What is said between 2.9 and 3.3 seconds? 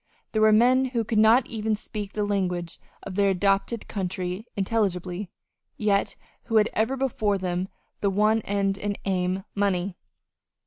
of their